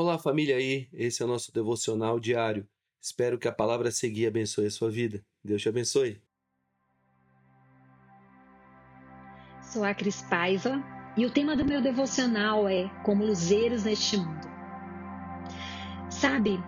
[0.00, 0.88] Olá, família aí.
[0.92, 2.64] Esse é o nosso devocional diário.
[3.02, 5.26] Espero que a palavra seguir abençoe a sua vida.
[5.42, 6.22] Deus te abençoe.
[9.60, 10.80] Sou a Cris Paiva
[11.16, 14.46] e o tema do meu devocional é Como luzeiros neste mundo.
[16.08, 16.60] Sabe,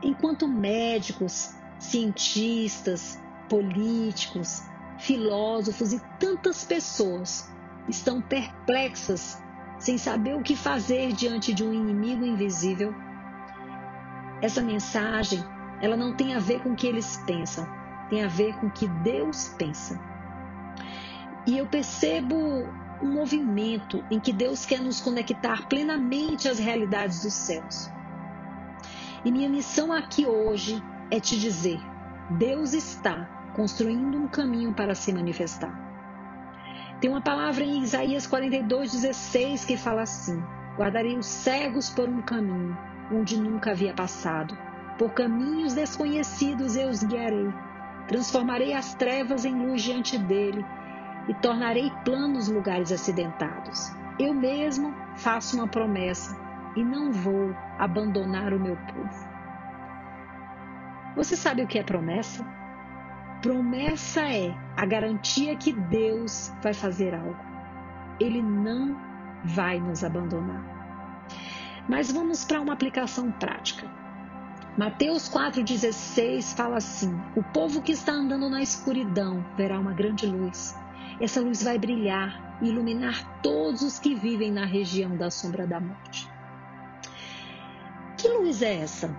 [0.00, 4.60] enquanto médicos, cientistas, políticos,
[5.00, 7.50] filósofos e tantas pessoas
[7.88, 9.42] estão perplexas,
[9.78, 12.94] sem saber o que fazer diante de um inimigo invisível.
[14.40, 15.44] Essa mensagem,
[15.80, 17.66] ela não tem a ver com o que eles pensam,
[18.08, 20.00] tem a ver com o que Deus pensa.
[21.46, 22.36] E eu percebo
[23.02, 27.90] um movimento em que Deus quer nos conectar plenamente às realidades dos céus.
[29.24, 31.80] E minha missão aqui hoje é te dizer:
[32.30, 35.85] Deus está construindo um caminho para se manifestar.
[37.00, 40.42] Tem uma palavra em Isaías 42:16 que fala assim:
[40.76, 42.76] Guardarei os cegos por um caminho
[43.12, 44.56] onde nunca havia passado.
[44.98, 47.52] Por caminhos desconhecidos eu os guiarei.
[48.08, 50.64] Transformarei as trevas em luz diante dele
[51.28, 53.92] e tornarei planos lugares acidentados.
[54.18, 56.36] Eu mesmo faço uma promessa
[56.76, 59.36] e não vou abandonar o meu povo.
[61.16, 62.46] Você sabe o que é promessa?
[63.42, 67.36] Promessa é a garantia que Deus vai fazer algo.
[68.18, 68.96] Ele não
[69.44, 70.64] vai nos abandonar.
[71.88, 73.88] Mas vamos para uma aplicação prática.
[74.76, 80.76] Mateus 4,16 fala assim: O povo que está andando na escuridão verá uma grande luz.
[81.20, 85.80] Essa luz vai brilhar e iluminar todos os que vivem na região da sombra da
[85.80, 86.28] morte.
[88.18, 89.16] Que luz é essa?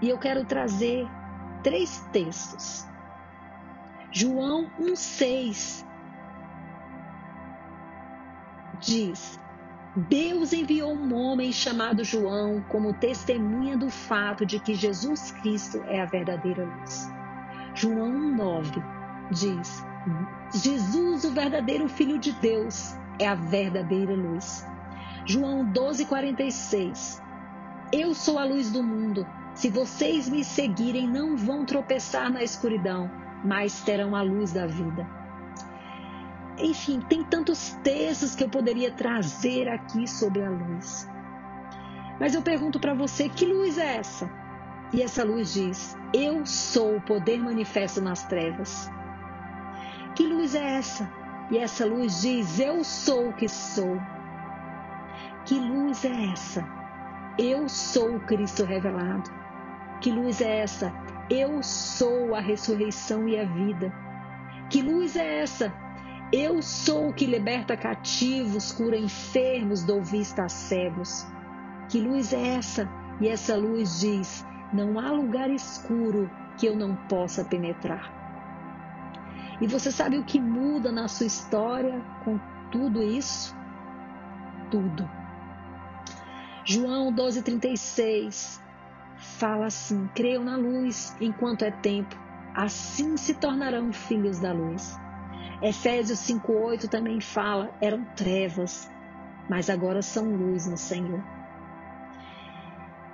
[0.00, 1.06] E eu quero trazer
[1.62, 2.86] três textos
[4.14, 5.86] João 1,6
[8.78, 9.40] diz:
[9.96, 16.02] Deus enviou um homem chamado João como testemunha do fato de que Jesus Cristo é
[16.02, 17.10] a verdadeira luz.
[17.74, 18.84] João 1,9
[19.30, 19.82] diz:
[20.54, 24.66] Jesus, o verdadeiro Filho de Deus, é a verdadeira luz.
[25.24, 27.22] João 12,46
[27.92, 29.26] Eu sou a luz do mundo.
[29.54, 35.06] Se vocês me seguirem, não vão tropeçar na escuridão mas terão a luz da vida.
[36.58, 41.08] Enfim, tem tantos textos que eu poderia trazer aqui sobre a luz.
[42.20, 44.30] Mas eu pergunto para você: que luz é essa?
[44.92, 48.90] E essa luz diz: Eu sou o poder manifesto nas trevas.
[50.14, 51.10] Que luz é essa?
[51.50, 53.98] E essa luz diz: Eu sou o que sou.
[55.46, 56.81] Que luz é essa?
[57.38, 59.30] Eu sou o Cristo revelado.
[60.00, 60.92] Que luz é essa?
[61.30, 63.92] Eu sou a ressurreição e a vida.
[64.68, 65.72] Que luz é essa?
[66.32, 71.26] Eu sou o que liberta cativos, cura enfermos, dou vista a cegos.
[71.88, 72.88] Que luz é essa?
[73.20, 78.12] E essa luz diz: não há lugar escuro que eu não possa penetrar.
[79.60, 82.38] E você sabe o que muda na sua história com
[82.70, 83.56] tudo isso?
[84.70, 85.21] Tudo.
[86.64, 88.60] João 12,36
[89.16, 92.16] fala assim: creiam na luz enquanto é tempo,
[92.54, 94.96] assim se tornarão filhos da luz.
[95.60, 98.88] Efésios 5,8 também fala: eram trevas,
[99.50, 101.22] mas agora são luz no Senhor.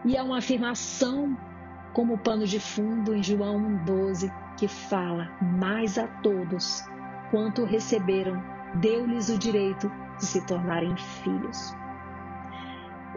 [0.04, 1.36] E há uma afirmação
[1.94, 6.84] como pano de fundo em João 1,12 que fala: Mas a todos
[7.30, 8.42] quanto receberam,
[8.74, 11.74] deu-lhes o direito de se tornarem filhos.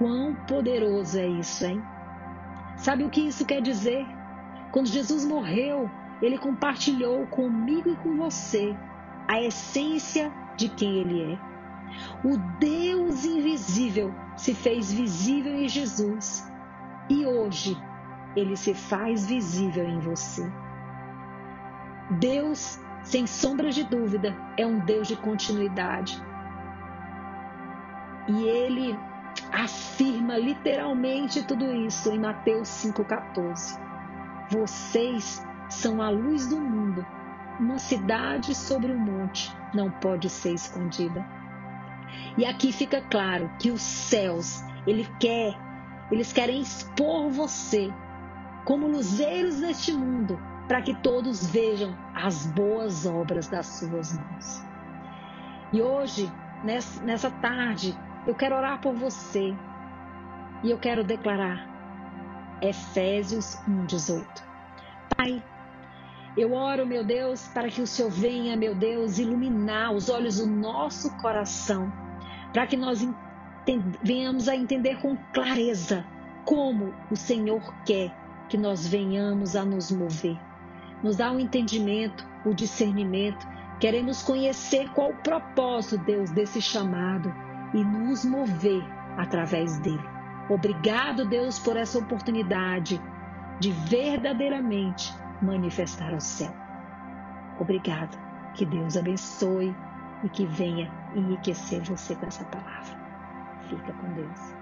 [0.01, 1.79] Quão poderoso é isso, hein?
[2.75, 4.03] Sabe o que isso quer dizer?
[4.72, 5.88] Quando Jesus morreu,
[6.23, 8.75] ele compartilhou comigo e com você
[9.28, 11.39] a essência de quem ele é.
[12.28, 16.51] O Deus invisível se fez visível em Jesus
[17.07, 17.78] e hoje
[18.35, 20.51] ele se faz visível em você.
[22.09, 26.19] Deus, sem sombra de dúvida, é um Deus de continuidade.
[28.28, 28.97] E ele
[29.52, 33.80] afirma literalmente tudo isso em Mateus 5,14.
[34.50, 37.06] Vocês são a luz do mundo.
[37.60, 41.25] Uma cidade sobre um monte não pode ser escondida.
[42.38, 45.56] E aqui fica claro que os céus, ele quer,
[46.12, 47.94] eles querem expor você
[48.66, 54.63] como luzeiros neste mundo, para que todos vejam as boas obras das suas mãos.
[55.74, 56.31] E hoje,
[56.63, 59.53] nessa tarde, eu quero orar por você
[60.63, 61.68] e eu quero declarar
[62.62, 64.25] Efésios 1:18.
[65.18, 65.44] Pai,
[66.38, 70.45] eu oro, meu Deus, para que o Senhor venha, meu Deus, iluminar os olhos do
[70.45, 71.91] nosso coração,
[72.53, 73.06] para que nós
[74.03, 76.06] venhamos a entender com clareza
[76.45, 78.15] como o Senhor quer
[78.50, 80.38] que nós venhamos a nos mover.
[81.01, 83.47] Nos dá o um entendimento, o discernimento.
[83.79, 87.33] Queremos conhecer qual o propósito, Deus, desse chamado
[87.73, 88.83] e nos mover
[89.18, 90.03] através dele.
[90.50, 93.01] Obrigado, Deus, por essa oportunidade
[93.59, 96.53] de verdadeiramente manifestar o céu.
[97.59, 98.18] Obrigado.
[98.53, 99.73] Que Deus abençoe
[100.23, 103.00] e que venha enriquecer você com essa palavra.
[103.69, 104.61] Fica com Deus.